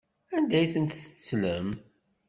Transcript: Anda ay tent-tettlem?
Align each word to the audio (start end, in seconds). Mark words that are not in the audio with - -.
Anda 0.35 0.55
ay 0.59 0.67
tent-tettlem? 0.73 1.69